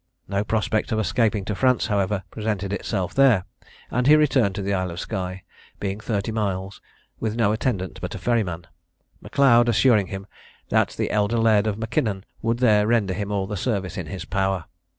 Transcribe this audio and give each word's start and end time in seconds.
No 0.27 0.43
prospect 0.43 0.91
of 0.91 0.97
escaping 0.97 1.45
to 1.45 1.53
France, 1.53 1.85
however, 1.85 2.23
presented 2.31 2.73
itself 2.73 3.13
there, 3.13 3.45
and 3.91 4.07
he 4.07 4.15
returned 4.15 4.55
to 4.55 4.63
the 4.63 4.73
Isle 4.73 4.89
of 4.89 4.99
Skye, 4.99 5.43
being 5.79 5.99
thirty 5.99 6.31
miles, 6.31 6.81
with 7.19 7.35
no 7.35 7.51
attendant 7.51 7.99
but 8.01 8.15
a 8.15 8.17
ferryman, 8.17 8.65
M'Leod 9.21 9.67
assuring 9.69 10.07
him 10.07 10.25
that 10.69 10.89
the 10.97 11.11
elder 11.11 11.37
Laird 11.37 11.67
of 11.67 11.77
Mackinnon 11.77 12.25
would 12.41 12.57
there 12.57 12.87
render 12.87 13.13
him 13.13 13.31
all 13.31 13.45
the 13.45 13.55
service 13.55 13.95
in 13.95 14.07
his 14.07 14.25
power. 14.25 14.65